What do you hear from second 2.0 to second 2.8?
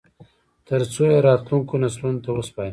ته وسپاري